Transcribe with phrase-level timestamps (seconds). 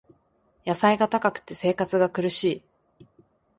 [0.65, 2.63] 野菜が高くて生活が苦しい